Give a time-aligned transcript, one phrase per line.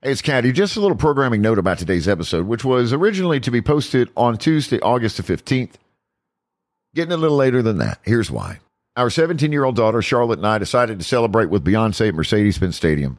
[0.00, 0.52] Hey, it's Caddy.
[0.52, 4.38] Just a little programming note about today's episode, which was originally to be posted on
[4.38, 5.72] Tuesday, August the 15th.
[6.94, 7.98] Getting a little later than that.
[8.04, 8.60] Here's why.
[8.94, 12.58] Our 17 year old daughter, Charlotte, and I decided to celebrate with Beyonce at Mercedes
[12.58, 13.18] Benz Stadium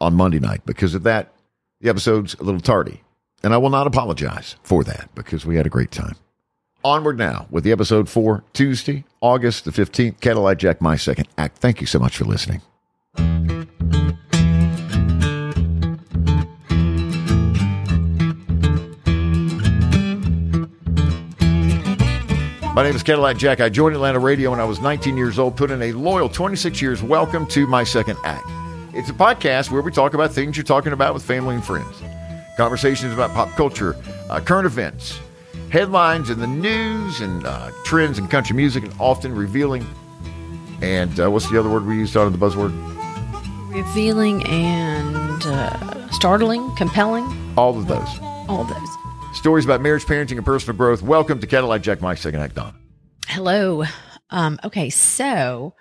[0.00, 0.66] on Monday night.
[0.66, 1.32] Because of that,
[1.80, 3.04] the episode's a little tardy.
[3.44, 6.16] And I will not apologize for that because we had a great time.
[6.82, 11.58] Onward now with the episode for Tuesday, August the 15th, Cadillac Jack, my second act.
[11.58, 12.62] Thank you so much for listening.
[22.76, 23.60] My name is Cadillac Jack.
[23.60, 26.82] I joined Atlanta Radio when I was 19 years old, put in a loyal 26
[26.82, 27.02] years.
[27.02, 28.46] Welcome to my second act.
[28.92, 32.02] It's a podcast where we talk about things you're talking about with family and friends.
[32.58, 33.96] Conversations about pop culture,
[34.28, 35.18] uh, current events,
[35.70, 39.86] headlines in the news, and uh, trends in country music, and often revealing.
[40.82, 42.74] And uh, what's the other word we used on the buzzword?
[43.74, 47.24] Revealing and uh, startling, compelling,
[47.56, 48.18] All of those.
[48.50, 49.05] all of those.
[49.46, 51.02] Stories about marriage, parenting, and personal growth.
[51.02, 52.74] Welcome to Cadillac Jack, my second Don.
[53.28, 53.84] Hello.
[54.28, 55.74] Um, okay, so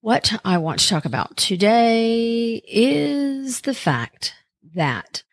[0.00, 4.34] what I want to talk about today is the fact
[4.76, 5.24] that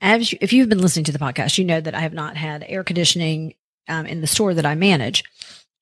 [0.00, 2.38] as you, if you've been listening to the podcast, you know that I have not
[2.38, 3.52] had air conditioning
[3.86, 5.24] um, in the store that I manage,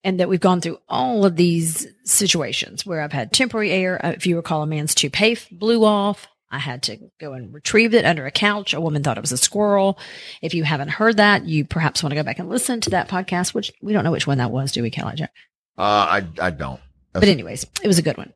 [0.03, 4.05] and that we've gone through all of these situations where I've had temporary air.
[4.05, 6.27] Uh, If you recall, a man's toupee blew off.
[6.51, 8.73] I had to go and retrieve it under a couch.
[8.73, 9.99] A woman thought it was a squirrel.
[10.41, 13.09] If you haven't heard that, you perhaps want to go back and listen to that
[13.09, 15.33] podcast, which we don't know which one that was, do we, Kelly Jack?
[15.77, 16.81] Uh, I, I don't.
[17.13, 18.33] But anyways, it was a good one.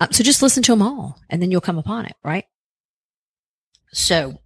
[0.00, 2.44] Um, so just listen to them all and then you'll come upon it, right?
[3.92, 4.38] So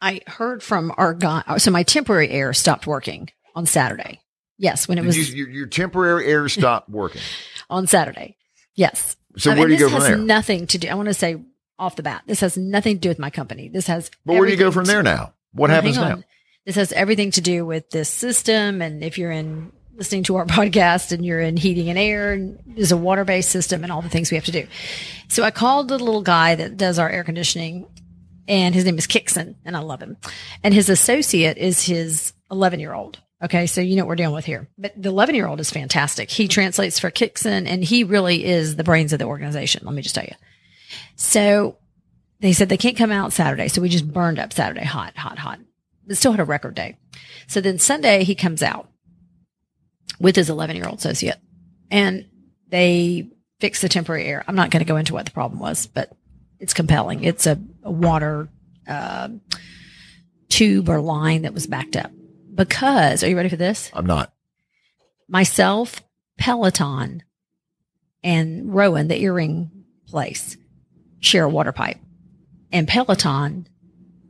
[0.00, 1.42] I heard from our guy.
[1.58, 4.20] So my temporary air stopped working on Saturday.
[4.58, 7.22] Yes, when it Did was you, your, your temporary air stopped working.
[7.70, 8.36] on Saturday.
[8.74, 9.16] Yes.
[9.36, 10.16] So where do you go from there?
[10.18, 10.88] nothing to do.
[10.88, 11.40] I want to say
[11.78, 13.68] off the bat, this has nothing to do with my company.
[13.68, 14.10] This has.
[14.24, 15.32] But where do you go from there now?
[15.52, 16.22] What Well, happens now?
[16.66, 18.82] This has everything to do with this system.
[18.82, 22.58] And if you're in listening to our podcast and you're in heating and air, and
[22.66, 24.66] there's a water based system and all the things we have to do.
[25.28, 27.86] So I called the little guy that does our air conditioning,
[28.46, 30.16] and his name is Kixon, and I love him.
[30.62, 33.18] And his associate is his 11 year old.
[33.42, 34.68] Okay, so you know what we're dealing with here.
[34.76, 36.28] But the 11 year old is fantastic.
[36.28, 39.82] He translates for Kixon, and he really is the brains of the organization.
[39.84, 40.34] Let me just tell you.
[41.18, 41.76] So
[42.40, 43.68] they said they can't come out Saturday.
[43.68, 45.58] So we just burned up Saturday hot, hot, hot.
[46.06, 46.96] But still had a record day.
[47.48, 48.88] So then Sunday he comes out
[50.20, 51.38] with his 11 year old associate
[51.90, 52.26] and
[52.68, 53.28] they
[53.60, 54.44] fix the temporary air.
[54.46, 56.10] I'm not going to go into what the problem was, but
[56.60, 57.24] it's compelling.
[57.24, 58.48] It's a, a water
[58.86, 59.28] uh,
[60.48, 62.12] tube or line that was backed up
[62.54, 63.90] because, are you ready for this?
[63.92, 64.32] I'm not.
[65.28, 66.02] myself,
[66.38, 67.22] Peloton,
[68.22, 69.70] and Rowan, the earring
[70.06, 70.56] place,
[71.20, 71.98] share a water pipe.
[72.72, 73.68] And Peloton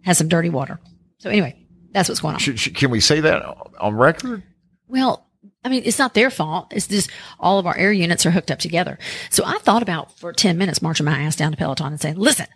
[0.05, 0.79] has some dirty water.
[1.19, 2.41] So anyway, that's what's going on.
[2.41, 3.43] Should, should, can we say that
[3.81, 4.43] on record?
[4.87, 5.27] Well,
[5.65, 6.73] I mean, it's not their fault.
[6.73, 7.11] It's just
[7.41, 8.99] all of our air units are hooked up together.
[9.31, 12.17] So I thought about for 10 minutes marching my ass down to Peloton and saying,
[12.17, 12.47] listen,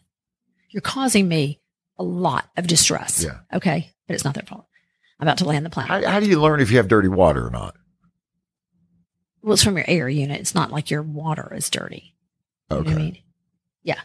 [0.70, 1.60] you're causing me
[1.98, 3.22] a lot of distress.
[3.24, 3.38] Yeah.
[3.52, 3.92] Okay.
[4.06, 4.66] But it's not their fault.
[5.18, 5.88] I'm about to land the plane.
[5.88, 7.74] How, how do you learn if you have dirty water or not?
[9.42, 10.40] well, it's from your air unit.
[10.40, 12.14] It's not like your water is dirty.
[12.70, 12.92] You know Okay.
[12.92, 13.18] I mean?
[13.82, 14.00] Yeah.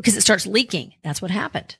[0.00, 0.94] Because it starts leaking.
[1.02, 1.76] That's what happened.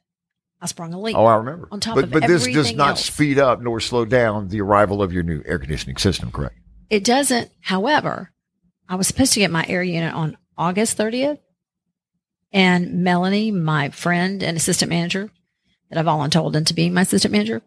[0.61, 1.17] I sprung a leak.
[1.17, 1.69] Oh, I remember.
[1.71, 3.05] On top but, of but this does not else.
[3.07, 6.57] speed up nor slow down the arrival of your new air conditioning system, correct?
[6.91, 7.51] It doesn't.
[7.61, 8.31] However,
[8.89, 11.39] I was supposed to get my air unit on August 30th.
[12.53, 15.31] And Melanie, my friend and assistant manager
[15.89, 17.63] that I voluntold into being my assistant manager,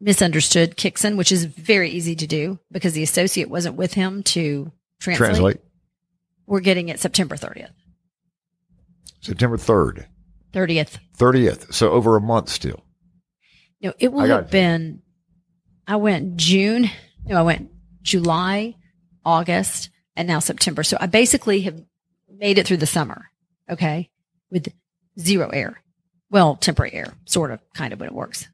[0.00, 4.72] misunderstood Kixon, which is very easy to do because the associate wasn't with him to
[4.98, 5.28] translate.
[5.28, 5.60] Translate.
[6.46, 7.70] We're getting it September 30th.
[9.20, 10.06] September 3rd,
[10.52, 10.98] 30th.
[11.18, 11.72] 30th.
[11.72, 12.84] So over a month still.
[13.82, 15.02] No, it will have been.
[15.86, 16.90] I went June.
[17.24, 17.70] No, I went
[18.02, 18.76] July,
[19.24, 20.82] August, and now September.
[20.82, 21.80] So I basically have
[22.28, 23.30] made it through the summer.
[23.68, 24.10] Okay,
[24.50, 24.68] with
[25.18, 25.82] zero air.
[26.30, 28.46] Well, temporary air, sort of, kind of, when it works.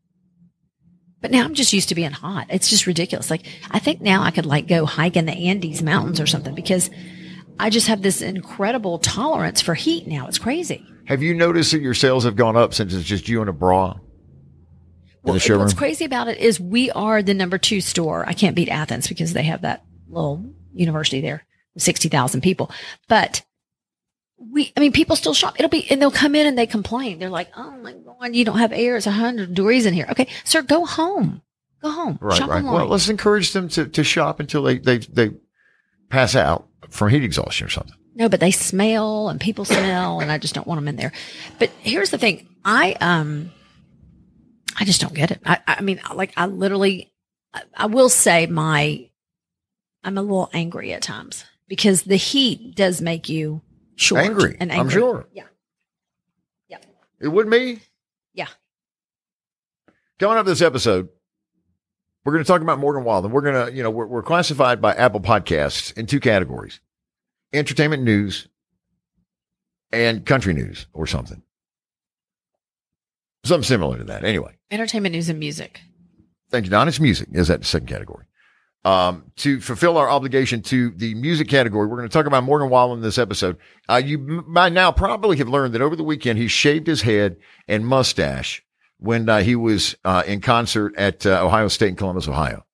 [1.20, 2.46] But now I'm just used to being hot.
[2.50, 3.30] It's just ridiculous.
[3.30, 6.54] Like I think now I could like go hike in the Andes mountains or something
[6.54, 6.90] because
[7.58, 10.26] I just have this incredible tolerance for heat now.
[10.26, 10.86] It's crazy.
[11.06, 13.52] Have you noticed that your sales have gone up since it's just you and a
[13.52, 13.98] bra
[15.22, 18.24] Well, what's crazy about it is we are the number two store.
[18.26, 21.44] I can't beat Athens because they have that little university there
[21.74, 22.70] with 60,000 people.
[23.08, 23.42] But
[24.38, 25.54] we, I mean, people still shop.
[25.58, 27.18] It'll be, and they'll come in and they complain.
[27.18, 28.96] They're like, oh my God, you don't have air.
[28.96, 30.06] It's 100 degrees in here.
[30.10, 31.42] Okay, sir, go home.
[31.82, 32.18] Go home.
[32.20, 32.58] Right, shop right.
[32.58, 32.74] online.
[32.74, 35.30] Well, let's encourage them to, to shop until they, they, they
[36.08, 37.94] pass out from heat exhaustion or something.
[38.14, 41.12] No, but they smell and people smell, and I just don't want them in there.
[41.58, 43.52] But here's the thing: I um,
[44.78, 45.40] I just don't get it.
[45.44, 47.12] I, I mean, like I literally,
[47.52, 49.08] I, I will say my,
[50.02, 53.60] I'm a little angry at times because the heat does make you
[53.96, 54.92] short Angry, and I'm angry.
[54.94, 55.28] sure.
[55.32, 55.44] Yeah.
[56.68, 56.78] Yeah.
[57.20, 57.80] It would me.
[58.34, 58.48] Yeah.
[60.18, 61.08] Coming up this episode,
[62.26, 63.30] we're going to talk about Morgan Wallen.
[63.30, 66.80] We're going to, you know, we're, we're classified by Apple Podcasts in two categories
[67.52, 68.48] entertainment news
[69.92, 71.40] and country news or something.
[73.44, 74.24] Something similar to that.
[74.24, 75.80] Anyway, Entertainment news and music.
[76.50, 76.88] thank you, Don.
[76.88, 77.28] It's music.
[77.32, 78.24] Is that the second category?
[78.84, 82.68] Um, to fulfill our obligation to the music category, we're going to talk about Morgan
[82.70, 83.56] Wallen in this episode.
[83.88, 87.02] Uh, you m- by now probably have learned that over the weekend he shaved his
[87.02, 87.36] head
[87.68, 88.64] and mustache
[88.98, 92.64] when uh, he was uh, in concert at uh, Ohio State in Columbus, Ohio.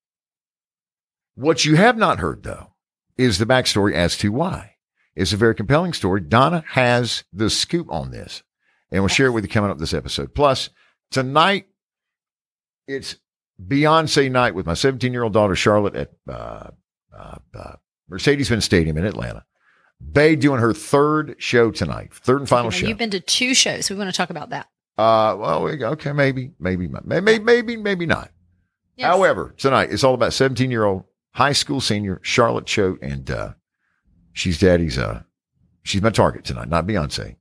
[1.35, 2.73] What you have not heard, though,
[3.17, 4.75] is the backstory as to why.
[5.15, 6.21] It's a very compelling story.
[6.21, 8.43] Donna has the scoop on this,
[8.91, 10.33] and we'll share it with you coming up this episode.
[10.33, 10.69] Plus,
[11.11, 11.67] tonight,
[12.87, 13.17] it's
[13.61, 16.69] Beyonce night with my 17 year old daughter, Charlotte, at uh,
[17.15, 17.73] uh, uh,
[18.09, 19.45] Mercedes Benz Stadium in Atlanta.
[20.11, 22.87] Bey doing her third show tonight, third and final Okay, show.
[22.87, 23.89] You've been to two shows.
[23.89, 24.67] We want to talk about that.
[24.97, 28.31] Uh, well, we go, okay, maybe, maybe, maybe, maybe, maybe not.
[28.95, 29.07] Yes.
[29.07, 33.53] However, tonight it's all about 17 year old high school senior Charlotte Choate, and uh,
[34.33, 34.97] she's daddy's.
[34.97, 35.23] Uh,
[35.83, 37.37] she's my target tonight, not Beyonce.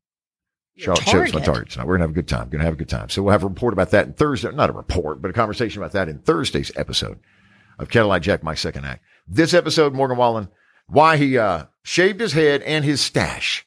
[0.75, 1.45] Your Charlotte Choate's my target.
[1.45, 1.87] target tonight.
[1.87, 2.49] We're gonna have a good time.
[2.49, 3.11] Gonna have a good time.
[3.11, 4.51] So we'll have a report about that in Thursday.
[4.51, 7.21] Not a report, but a conversation about that in Thursday's episode
[7.79, 9.05] of Cadillac Jack, my second act.
[9.29, 10.49] This episode, Morgan Wallen,
[10.87, 13.67] why he uh, shaved his head and his stash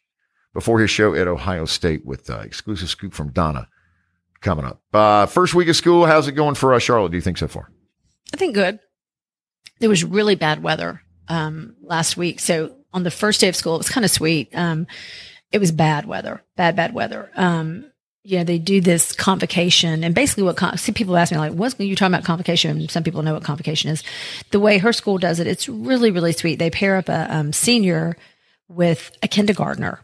[0.54, 3.68] before his show at Ohio State with uh, exclusive scoop from Donna
[4.46, 4.80] coming up.
[4.94, 7.12] Uh, first week of school, how's it going for uh, Charlotte?
[7.12, 7.70] Do you think so far?
[8.34, 8.80] I think good.
[9.80, 12.40] There was really bad weather um, last week.
[12.40, 14.50] So on the first day of school, it was kind of sweet.
[14.54, 14.88] Um,
[15.52, 17.30] it was bad weather, bad, bad weather.
[17.36, 17.92] Um,
[18.24, 21.52] you know, they do this convocation and basically what, con- see, people ask me like,
[21.52, 22.88] what's you talking about convocation?
[22.88, 24.04] Some people know what convocation is.
[24.52, 26.58] The way her school does it, it's really, really sweet.
[26.58, 28.16] They pair up a um, senior
[28.68, 30.00] with a kindergartner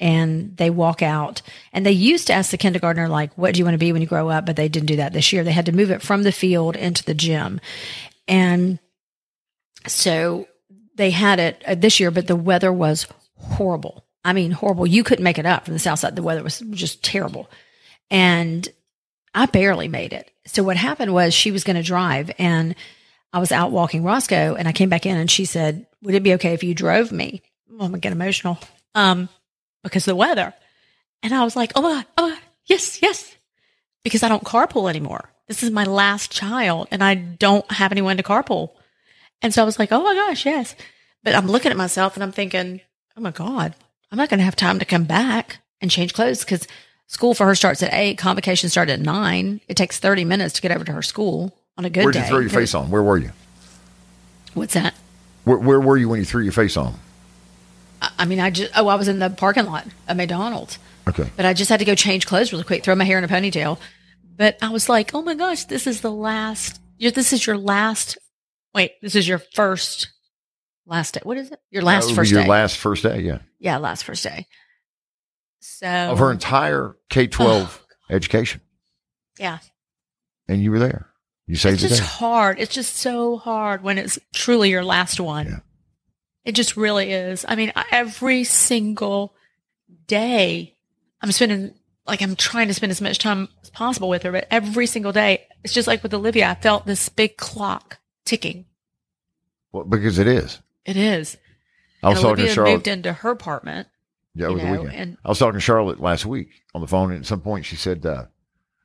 [0.00, 1.42] and they walk out.
[1.72, 4.00] And they used to ask the kindergartner like what do you want to be when
[4.00, 4.46] you grow up?
[4.46, 5.44] But they didn't do that this year.
[5.44, 7.60] They had to move it from the field into the gym.
[8.26, 8.78] And
[9.86, 10.48] so
[10.94, 13.06] they had it uh, this year but the weather was
[13.36, 14.04] horrible.
[14.24, 14.86] I mean horrible.
[14.86, 16.16] You couldn't make it up from the south side.
[16.16, 17.50] The weather was just terrible.
[18.10, 18.68] And
[19.34, 20.30] i barely made it.
[20.46, 22.74] So what happened was she was going to drive and
[23.32, 26.24] i was out walking roscoe and i came back in and she said would it
[26.24, 27.42] be okay if you drove me?
[27.70, 28.58] Oh, i'm gonna get emotional.
[28.94, 29.28] Um
[29.82, 30.54] because of the weather.
[31.22, 33.34] And I was like, oh my God, oh my God, yes, yes.
[34.02, 35.30] Because I don't carpool anymore.
[35.48, 38.70] This is my last child and I don't have anyone to carpool.
[39.42, 40.74] And so I was like, oh my gosh, yes.
[41.22, 42.80] But I'm looking at myself and I'm thinking,
[43.16, 43.74] oh my God,
[44.10, 46.66] I'm not going to have time to come back and change clothes because
[47.06, 48.16] school for her starts at eight.
[48.18, 49.60] Convocation started at nine.
[49.68, 52.04] It takes 30 minutes to get over to her school on a good day.
[52.04, 52.20] Where'd day.
[52.20, 52.90] you throw your face on?
[52.90, 53.32] Where were you?
[54.54, 54.94] What's that?
[55.44, 56.94] Where, where were you when you threw your face on?
[58.22, 60.78] I- mean, I just, oh, I was in the parking lot at McDonald's.
[61.08, 61.28] Okay.
[61.36, 63.28] but I just had to go change clothes really quick, throw my hair in a
[63.28, 63.78] ponytail.
[64.36, 68.16] But I was like, oh my gosh, this is the last, this is your last,
[68.74, 70.08] wait, this is your first,
[70.86, 71.20] last day.
[71.24, 71.58] What is it?
[71.70, 72.46] Your last be first your day.
[72.46, 73.38] Your last first day, yeah.
[73.58, 74.46] yeah, last first day.
[75.60, 78.60] So, Of her entire K 12 education.
[79.38, 79.58] yeah,
[80.48, 81.08] And you were there.
[81.46, 82.06] You it's saved the just day.
[82.06, 82.58] hard.
[82.60, 85.46] It's just so hard when it's truly your last one.
[85.46, 85.58] Yeah.
[86.44, 87.44] It just really is.
[87.48, 89.34] I mean, every single
[90.06, 90.76] day
[91.20, 91.74] I'm spending,
[92.06, 95.12] like, I'm trying to spend as much time as possible with her, but every single
[95.12, 98.64] day, it's just like with Olivia, I felt this big clock ticking.
[99.72, 100.60] Well, because it is.
[100.84, 101.36] It is.
[102.02, 103.88] I was and talking Olivia to Charlotte moved into her apartment.
[104.34, 104.96] yeah, over you the know, weekend.
[105.00, 107.66] and- I was talking to Charlotte last week on the phone, and at some point
[107.66, 108.24] she said, uh,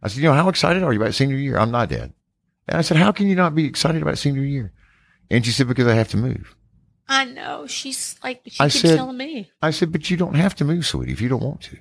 [0.03, 1.57] I said, you know, how excited are you about senior year?
[1.57, 2.13] I'm not, Dad.
[2.67, 4.73] And I said, how can you not be excited about senior year?
[5.31, 6.55] And she said, because I have to move.
[7.07, 7.67] I know.
[7.67, 9.51] She's like, she I keeps said- telling me.
[9.61, 11.77] I said, but you don't have to move, sweetie, if you don't want to.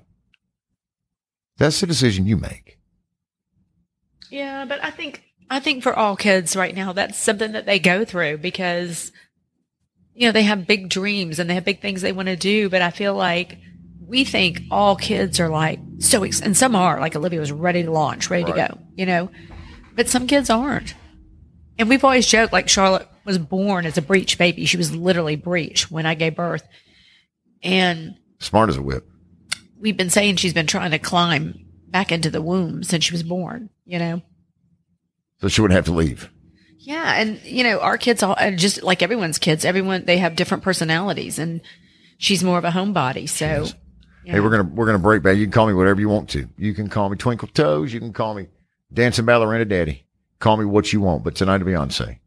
[1.57, 2.79] That's the decision you make.
[4.31, 7.79] Yeah, but I think I think for all kids right now, that's something that they
[7.79, 9.13] go through because
[10.15, 12.69] you know they have big dreams and they have big things they want to do.
[12.69, 13.59] But I feel like
[14.07, 17.83] we think all kids are like so, ex- and some are like Olivia was ready
[17.85, 18.69] to launch, ready Right.
[18.69, 19.31] to go, you know,
[19.95, 20.95] but some kids aren't.
[21.79, 24.65] And we've always joked like Charlotte was born as a breech baby.
[24.65, 26.67] She was literally breech when I gave birth,
[27.63, 29.07] and Smart as a whip.
[29.79, 33.23] we've been saying she's been trying to climb back into the womb since she was
[33.23, 33.71] born.
[33.85, 34.23] You know.
[35.41, 36.31] So she wouldn't have to leave.
[36.79, 40.63] Yeah, and you know, our kids all just like everyone's kids, everyone they have different
[40.63, 41.61] personalities and
[42.19, 43.29] She's more of a homebody.
[43.29, 43.67] So,
[44.25, 45.37] Hey, we're gonna we're gonna break back.
[45.37, 46.49] You can call me whatever you want to.
[46.57, 47.93] You can call me Twinkle Toes.
[47.93, 48.47] You can call me
[48.93, 50.07] Dancing Ballerina Daddy.
[50.39, 51.23] Call me what you want.
[51.25, 52.19] But tonight, Beyonce,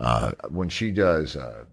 [0.00, 1.64] uh, when she does uh,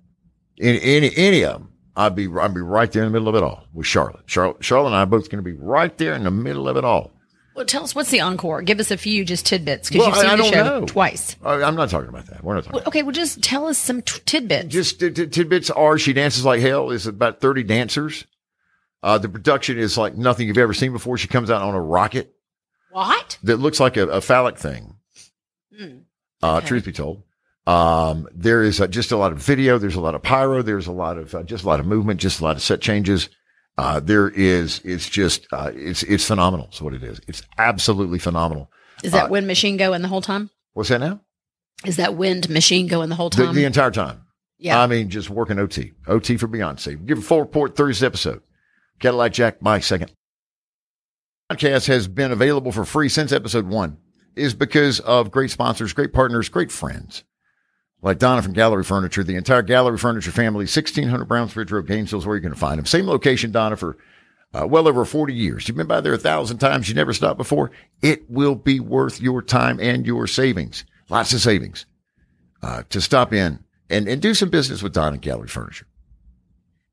[0.59, 3.35] any any any of them, I'd be I'll be right there in the middle of
[3.35, 4.23] it all with Charlotte.
[4.25, 6.77] Charlotte, Charlotte and I are both going to be right there in the middle of
[6.77, 7.11] it all.
[7.55, 8.61] well, tell us what's the encore.
[8.61, 10.85] Give us a few just tidbits because Well, you've seen I- I the show know.
[10.85, 11.35] twice.
[11.43, 12.43] I, I'm not talking about that.
[12.43, 12.77] We're not talking.
[12.77, 14.67] Well, okay, well, just tell us some t- tidbits.
[14.69, 18.25] just t- t- tidbits are she dances like hell is about 30 dancers
[19.03, 21.81] uh, the production is like nothing you've ever seen before she comes out on a
[21.81, 22.33] rocket
[22.91, 23.37] what?
[23.43, 24.95] that looks like a, a phallic thing
[26.43, 26.67] uh, Okay.
[26.67, 27.23] truth be told
[27.67, 30.87] um, there is uh, just a lot of video there's a lot of pyro there's
[30.87, 33.29] a lot of uh, just a lot of movement just a lot of set changes
[33.77, 38.19] uh, there is it's just uh, it's it's phenomenal is what it is it's absolutely
[38.19, 38.69] phenomenal
[39.03, 40.49] Is that Uh, wind machine going the whole time?
[40.73, 41.21] what's that now
[41.85, 43.55] Is that wind machine going the whole the, time?
[43.55, 44.23] the entire time
[44.63, 44.79] yeah.
[44.79, 45.93] I mean, just working OT.
[46.05, 47.03] OT for Beyonce.
[47.03, 48.43] Give a full report Thursday episode.
[48.99, 50.11] Cadillac Jack, my second.
[51.51, 53.97] Podcast has been available for free since episode one,
[54.35, 57.23] is because of great sponsors, great partners, great friends.
[58.01, 62.25] Like Donna from Gallery Furniture, the entire Gallery Furniture family, 1600 Brownsbridge Road, Gainesville is
[62.25, 62.85] where you're going to find them.
[62.85, 63.97] Same location, Donna, for
[64.53, 65.67] uh, well over 40 years.
[65.67, 66.89] You've been by there a thousand times.
[66.89, 67.71] You never stopped before.
[68.01, 70.83] It will be worth your time and your savings.
[71.09, 71.85] Lots of savings
[72.63, 75.85] uh, to stop in and, and do some business with Donna Gallery Furniture.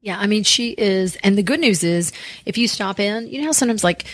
[0.00, 1.16] Yeah, I mean, she is.
[1.24, 2.12] And the good news is,
[2.46, 4.04] if you stop in, you know how sometimes like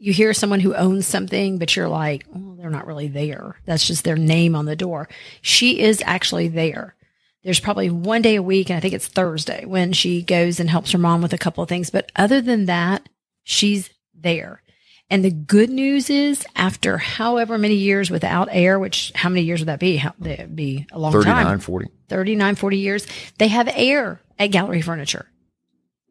[0.00, 3.56] you hear someone who owns something, but you're like, oh, they're not really there.
[3.66, 5.10] That's just their name on the door.
[5.42, 6.96] She is actually there.
[7.44, 10.70] There's probably one day a week, and I think it's Thursday when she goes and
[10.70, 11.90] helps her mom with a couple of things.
[11.90, 13.10] But other than that,
[13.44, 14.62] she's there.
[15.10, 19.60] And the good news is, after however many years without air, which how many years
[19.60, 19.96] would that be?
[19.96, 21.58] How, that'd be a long 39, time.
[21.58, 21.88] 40.
[22.08, 23.06] 39, 40 years,
[23.38, 25.26] they have air at Gallery Furniture.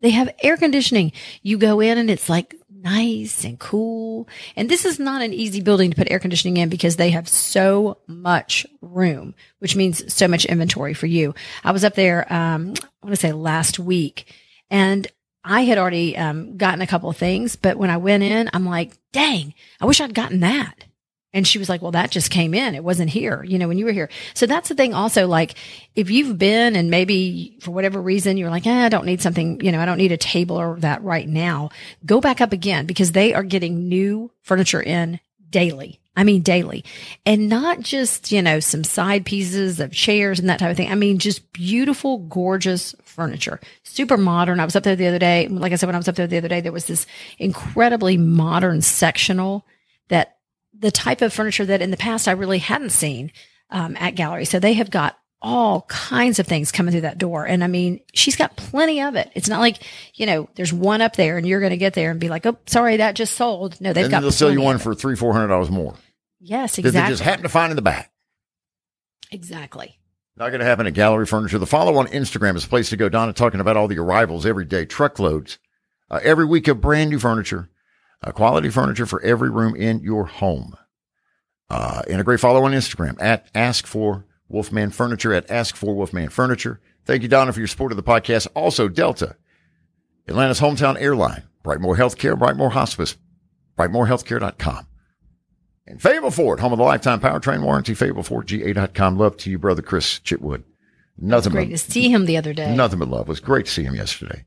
[0.01, 1.12] They have air conditioning.
[1.41, 4.28] You go in and it's like nice and cool.
[4.56, 7.28] And this is not an easy building to put air conditioning in because they have
[7.28, 11.34] so much room, which means so much inventory for you.
[11.64, 14.34] I was up there, um, I want to say last week
[14.70, 15.08] and
[15.44, 18.66] I had already um, gotten a couple of things, but when I went in, I'm
[18.66, 20.86] like, dang, I wish I'd gotten that.
[21.32, 22.74] And she was like, well, that just came in.
[22.74, 24.10] It wasn't here, you know, when you were here.
[24.34, 25.54] So that's the thing also, like
[25.96, 29.62] if you've been and maybe for whatever reason you're like, eh, I don't need something,
[29.62, 31.70] you know, I don't need a table or that right now.
[32.06, 35.20] Go back up again because they are getting new furniture in
[35.50, 36.00] daily.
[36.16, 36.84] I mean, daily
[37.26, 40.92] and not just, you know, some side pieces of chairs and that type of thing.
[40.92, 44.60] I mean, just beautiful, gorgeous furniture, super modern.
[44.60, 45.48] I was up there the other day.
[45.48, 47.06] Like I said, when I was up there the other day, there was this
[47.38, 49.66] incredibly modern sectional
[50.10, 50.38] that
[50.80, 53.32] the type of furniture that in the past I really hadn't seen
[53.70, 54.46] um, at gallery.
[54.46, 57.46] So they have got all kinds of things coming through that door.
[57.46, 59.32] And I mean, she's got plenty of it.
[59.36, 59.78] It's not like,
[60.16, 62.46] you know, there's one up there and you're going to get there and be like,
[62.46, 63.80] oh, sorry, that just sold.
[63.80, 64.22] No, they've and got.
[64.22, 65.96] They'll sell you one for three, four hundred dollars more
[66.42, 66.92] Yes, exactly.
[66.92, 68.12] that they just happen to find in the back.
[69.32, 69.96] exactly.
[70.38, 71.58] Not going to happen at Gallery Furniture.
[71.60, 73.10] The follow on Instagram is a place to go.
[73.10, 75.58] Donna talking about all the arrivals every day, truckloads,
[76.10, 77.70] uh, every week of brand new furniture,
[78.24, 80.76] uh, quality furniture for every room in your home.
[81.70, 85.96] Uh, and a great follow on Instagram at Ask for Wolfman Furniture at Ask for
[85.96, 86.80] Wolfman Furniture.
[87.06, 88.48] Thank you, Donna, for your support of the podcast.
[88.56, 89.36] Also, Delta,
[90.28, 93.18] Atlanta's hometown airline, Brightmore Healthcare, Brightmore Hospice,
[93.78, 94.88] BrightmoreHealthcare.com.
[95.88, 99.18] And Fable Ford, home of the lifetime powertrain warranty, FableFordGA.com.
[99.18, 100.64] Love to you, brother Chris Chitwood.
[101.18, 102.76] Nothing but Great but, to see him the other day.
[102.76, 103.22] nothing but love.
[103.22, 104.46] It was great to see him yesterday.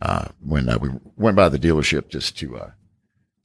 [0.00, 2.70] Uh, when uh, we went by the dealership just to, uh,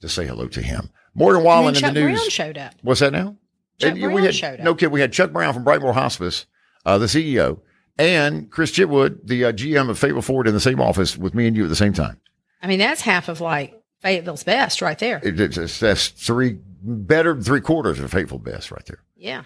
[0.02, 0.90] to say hello to him.
[1.14, 2.18] Morgan Wallen in the news.
[2.20, 2.74] Brown showed up.
[2.82, 3.36] What's that now?
[3.78, 4.64] Chuck And we Brown had, showed up.
[4.64, 4.88] No kid.
[4.88, 6.46] We had Chuck Brown from Brightmore Hospice,
[6.84, 7.60] uh, the CEO,
[7.98, 11.46] and Chris Chitwood, the uh, GM of Fable Ford, in the same office with me
[11.46, 12.20] and you at the same time.
[12.62, 15.20] I mean, that's half of like Fayetteville's best right there.
[15.22, 19.02] It, it's, it's, that's three better than three quarters of Fayetteville's Best right there.
[19.16, 19.44] yeah.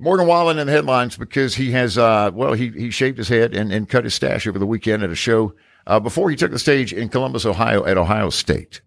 [0.00, 3.54] Morgan Wallen in the headlines because he has, uh, well, he, he shaved his head
[3.54, 5.54] and, and cut his stash over the weekend at a show
[5.86, 8.80] uh, before he took the stage in Columbus, Ohio at Ohio State.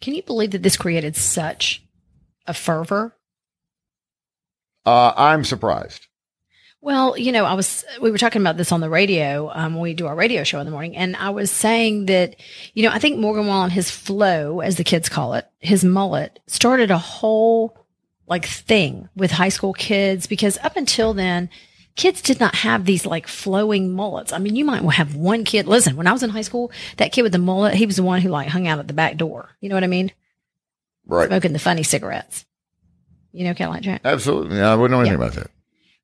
[0.00, 1.82] Can you believe that this created such
[2.46, 3.16] a fervor?
[4.84, 6.06] Uh, I'm surprised.
[6.82, 9.82] Well, you know, I was, we were talking about this on the radio um, when
[9.82, 10.96] we do our radio show in the morning.
[10.96, 12.36] And I was saying that,
[12.72, 16.40] you know, I think Morgan Wallen, his flow, as the kids call it, his mullet,
[16.46, 17.76] started a whole
[18.26, 21.50] like thing with high school kids because up until then,
[22.00, 24.32] kids did not have these like flowing mullets.
[24.32, 25.66] I mean, you might have one kid.
[25.66, 28.02] Listen, when I was in high school, that kid with the mullet, he was the
[28.02, 29.50] one who like hung out at the back door.
[29.60, 30.10] You know what I mean?
[31.06, 31.28] Right.
[31.28, 32.44] Smoking the funny cigarettes.
[33.32, 34.00] You know, Jack?
[34.04, 34.60] Absolutely.
[34.60, 35.26] I wouldn't know anything Yeah.
[35.26, 35.50] about that.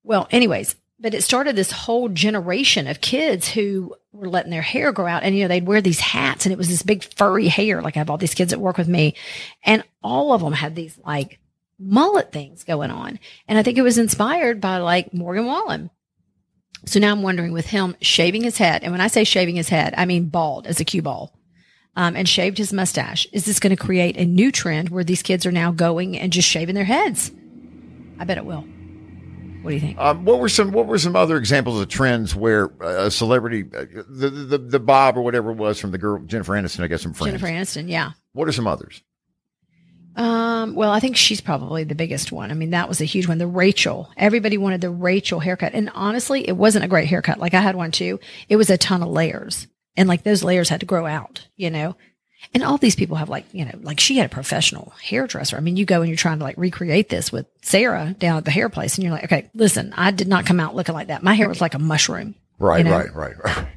[0.05, 4.93] Well, anyways, but it started this whole generation of kids who were letting their hair
[4.93, 7.49] grow out and you know they'd wear these hats and it was this big furry
[7.49, 9.15] hair like i have all these kids that work with me
[9.63, 11.39] and all of them had these like
[11.79, 13.19] mullet things going on
[13.49, 15.91] and i think it was inspired by like morgan wallen
[16.85, 19.69] so now i'm wondering with him shaving his head and when i say shaving his
[19.69, 21.33] head i mean bald as a cue ball
[21.99, 25.23] um, and shaved his mustache is this going to create a new trend where these
[25.23, 27.31] kids are now going and just shaving their heads
[28.19, 28.65] i bet it will
[29.67, 29.99] what do you think?
[29.99, 33.87] Um, what were some What were some other examples of trends where a celebrity, uh,
[34.09, 37.03] the, the the Bob or whatever it was from the girl Jennifer Aniston, I guess
[37.03, 37.33] some friends.
[37.33, 38.13] Jennifer Aniston, yeah.
[38.33, 39.03] What are some others?
[40.17, 42.51] Um, well, I think she's probably the biggest one.
[42.51, 43.39] I mean, that was a huge one.
[43.39, 44.11] The Rachel.
[44.17, 45.75] Everybody wanted the Rachel haircut.
[45.75, 47.39] And honestly, it wasn't a great haircut.
[47.39, 48.19] Like I had one too.
[48.49, 49.67] It was a ton of layers.
[49.95, 51.97] And like those layers had to grow out, you know?
[52.55, 55.57] And all these people have like, you know, like she had a professional hairdresser.
[55.57, 58.45] I mean, you go and you're trying to like recreate this with Sarah down at
[58.45, 61.09] the hair place and you're like, okay, listen, I did not come out looking like
[61.09, 61.23] that.
[61.23, 62.35] My hair was like a mushroom.
[62.59, 62.97] Right, you know?
[62.97, 63.69] right, right, right.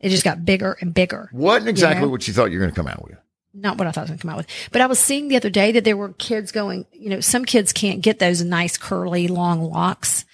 [0.00, 1.28] It just got bigger and bigger.
[1.32, 2.12] Wasn't exactly You know?
[2.12, 3.18] what you thought you were going to come out with.
[3.54, 4.46] Not what I thought it was going to come out with.
[4.72, 7.44] But I was seeing the other day that there were kids going, you know, some
[7.44, 10.24] kids can't get those nice curly long locks.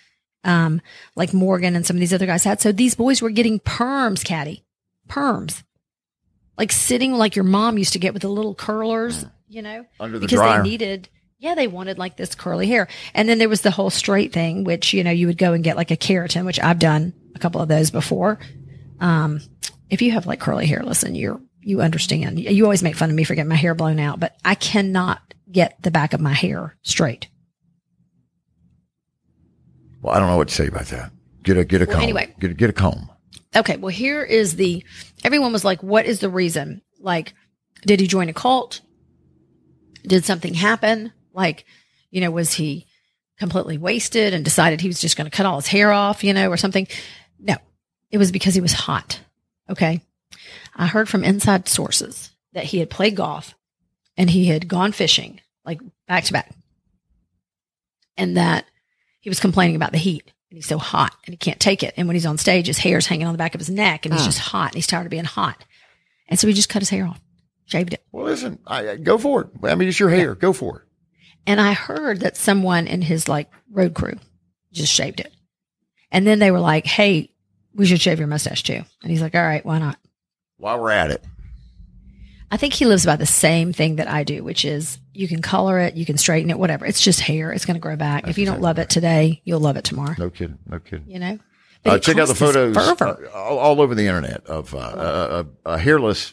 [0.42, 0.82] Um,
[1.16, 2.60] like Morgan and some of these other guys had.
[2.60, 4.62] So these boys were getting perms, Caddy.
[5.08, 5.62] Perms.
[6.58, 9.86] Like sitting like your mom used to get with the little curlers, you know?
[9.98, 10.62] Under the because dryer.
[10.62, 11.08] they needed
[11.44, 14.64] yeah they wanted like this curly hair and then there was the whole straight thing
[14.64, 17.38] which you know you would go and get like a keratin which i've done a
[17.38, 18.38] couple of those before
[19.00, 19.40] um
[19.90, 23.16] if you have like curly hair listen you're you understand you always make fun of
[23.16, 26.32] me for getting my hair blown out but i cannot get the back of my
[26.32, 27.28] hair straight
[30.02, 31.12] Well, I don't know what to say about that.
[31.42, 32.02] Get a get a Well, comb.
[32.02, 32.34] anyway.
[32.40, 33.10] get a, get a comb.
[33.56, 34.84] okay well here is the
[35.24, 37.34] everyone was like what is the reason like
[37.86, 38.80] did he join a cult
[40.06, 41.64] did something happen like
[42.10, 42.86] you know was he
[43.38, 46.32] completely wasted and decided he was just going to cut all his hair off you
[46.32, 46.86] know or something
[47.38, 47.56] no
[48.10, 49.20] it was because he was hot
[49.68, 50.00] okay
[50.76, 53.54] i heard from inside sources that he had played golf
[54.16, 56.54] and he had gone fishing like back to back
[58.16, 58.64] and that
[59.20, 61.94] he was complaining about the heat and he's so hot and he can't take it.
[61.96, 64.12] And when he's on stage, his hair's hanging on the back of his neck and
[64.14, 64.28] he's Huh.
[64.28, 65.64] just hot and he's tired of being hot.
[66.28, 67.20] And so he just cut his hair off,
[67.64, 68.04] shaved it.
[68.12, 69.48] Well, listen, I, I- go for it.
[69.64, 70.34] I mean, it's your hair.
[70.34, 70.82] Go for it.
[71.46, 74.18] And I heard that someone in his like road crew
[74.72, 75.32] just shaved it.
[76.12, 77.30] And then they were like, Hey,
[77.74, 78.82] we should shave your mustache too.
[79.02, 79.98] And he's like, all right, why not?
[80.64, 81.22] While we're at it,
[82.50, 85.42] I think he lives by the same thing that I do, which is you can
[85.42, 86.86] color it, you can straighten it, whatever.
[86.86, 87.52] It's just hair.
[87.52, 88.22] It's going to grow back.
[88.22, 90.14] That's if you don't exactly love it today, you'll love it tomorrow.
[90.18, 91.10] no kidding, no kidding.
[91.10, 91.38] You know?
[91.84, 95.72] Uh, check out the photos uh, all, all over the internet of uh, uh, uh,
[95.74, 96.32] a hairless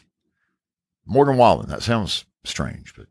[1.04, 1.68] Morgan Wallen.
[1.68, 3.08] That sounds strange, but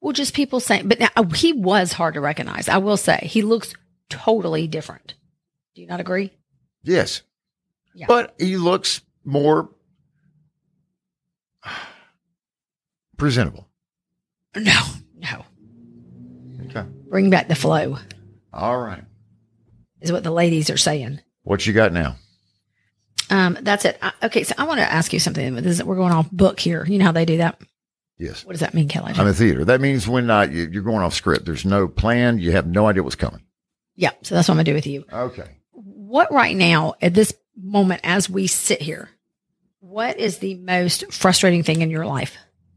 [0.00, 2.68] Well, just people saying, but now he was hard to recognize.
[2.68, 3.74] I will say he looks
[4.08, 5.14] totally different.
[5.74, 6.30] Do you not agree?
[6.84, 7.22] yes.
[7.96, 8.06] Yeah.
[8.06, 9.70] But he looks more
[13.16, 13.68] presentable.
[14.56, 14.80] No,
[15.16, 15.44] no.
[16.66, 16.84] Okay.
[17.08, 17.98] Bring back the flow
[18.52, 19.04] All right.
[20.00, 21.20] is what the ladies are saying.
[21.42, 22.16] What you got now?
[23.30, 23.96] Um, that's it.
[24.02, 25.54] I, okay, so I want to ask you something.
[25.56, 26.84] This is, we're going off book here.
[26.86, 27.60] You know how they do that?
[28.18, 28.44] Yes.
[28.44, 29.12] What does that mean, Kelly?
[29.16, 29.64] I'm a theater.
[29.64, 32.38] That means when uh, you, you're going off script, there's no plan.
[32.38, 33.40] You have no idea what's coming.
[33.94, 35.04] yeah, so that's what I'm gonna do with you.
[35.12, 35.48] Okay.
[35.72, 39.08] What right now at this moment as we sit here,
[39.80, 42.36] what is the most frustrating thing in your life?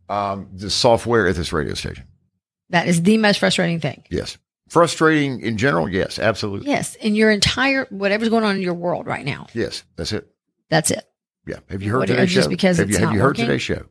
[0.10, 2.06] Um, the software at this radio station.
[2.70, 4.04] That is the most frustrating thing.
[4.10, 4.38] Yes.
[4.70, 5.88] Frustrating in general.
[5.88, 6.70] Yes, absolutely.
[6.70, 9.48] Yes, in your entire whatever's going on in your world right now.
[9.54, 10.28] Yes, that's it.
[10.70, 11.04] That's it.
[11.46, 11.60] Yeah.
[11.70, 12.50] Have you heard What- today's just show?
[12.50, 13.46] because have you, have you heard working?
[13.46, 13.86] today's show?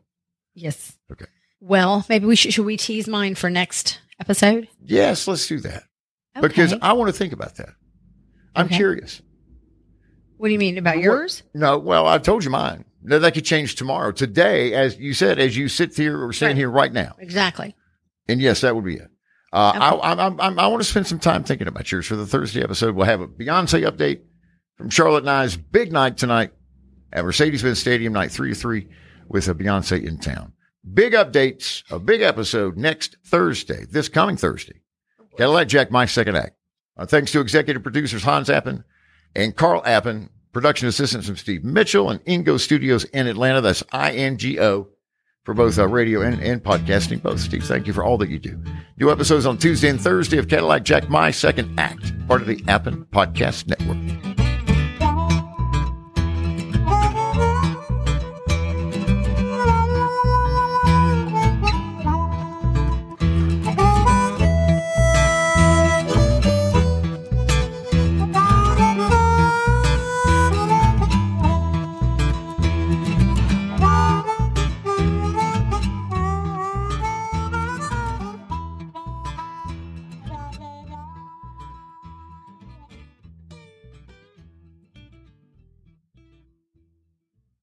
[0.55, 0.97] Yes.
[1.13, 1.27] Okay.
[1.61, 4.69] Well, maybe we should should we tease mine for next episode?
[4.85, 5.85] Yes, let's do that
[6.41, 7.71] because I want to think about that.
[8.57, 8.77] I'm Okay.
[8.77, 9.23] curious.
[10.39, 11.43] what do you mean about What- yours?
[11.55, 12.85] No, well, I told you mine.
[13.05, 14.13] That could change tomorrow.
[14.13, 16.57] Today, as you said, as you sit here or stand Right.
[16.57, 17.75] here right now, Exactly.
[18.29, 19.11] and yes, that would be it.
[19.53, 19.79] Uh, Okay.
[19.85, 22.27] I, I, I, I, I want to spend some time thinking about yours for the
[22.27, 22.95] Thursday episode.
[22.95, 24.21] We'll have a Beyonce update
[24.77, 26.53] from Charlotte and I's big night tonight
[27.13, 28.89] at Mercedes-Benz Stadium, night three to three,
[29.29, 30.53] with a Beyonce in town.
[30.95, 34.81] Big updates, a big episode next Thursday, this coming Thursday.
[35.37, 36.57] Cadillac Jack, my second act.
[36.97, 38.85] Uh, thanks to executive producers Hans Appen
[39.35, 43.61] and Carl Appen, production assistance from Steve Mitchell and Ingo Studios in Atlanta.
[43.61, 44.89] That's I-N-G-O
[45.45, 47.23] for both uh, radio and, and podcasting.
[47.23, 47.65] Both, Steve.
[47.65, 48.63] Thank you for all that you do.
[48.99, 52.63] New episodes on Tuesday and Thursday of Cadillac Jack, my second act, part of the
[52.69, 54.02] Appen Podcast Network.